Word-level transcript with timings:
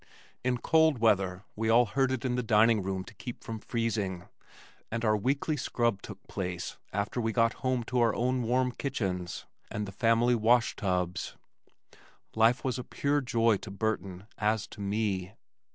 In 0.43 0.57
cold 0.57 0.97
weather 0.97 1.43
we 1.55 1.69
all 1.69 1.85
herded 1.85 2.25
in 2.25 2.33
the 2.33 2.41
dining 2.41 2.81
room 2.81 3.03
to 3.03 3.13
keep 3.13 3.43
from 3.43 3.59
freezing, 3.59 4.27
and 4.91 5.05
our 5.05 5.15
weekly 5.15 5.55
scrub 5.55 6.01
took 6.01 6.25
place 6.27 6.79
after 6.91 7.21
we 7.21 7.31
got 7.31 7.53
home 7.61 7.83
to 7.83 7.99
our 7.99 8.15
own 8.15 8.41
warm 8.41 8.71
kitchens 8.71 9.45
and 9.69 9.85
the 9.87 9.91
family 9.91 10.33
wash 10.33 10.75
tubs. 10.75 11.35
Life 12.33 12.63
was 12.63 12.79
a 12.79 12.83
pure 12.83 13.21
joy 13.21 13.57
to 13.57 13.69
Burton 13.69 14.25
as 14.39 14.65
to 14.69 14.81
me. 14.81 15.33